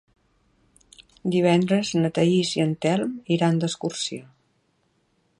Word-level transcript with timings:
Divendres 1.35 1.91
na 1.99 2.09
Thaís 2.15 2.53
i 2.59 2.63
en 2.65 2.73
Telm 2.85 3.11
iran 3.35 3.61
d'excursió. 3.65 4.23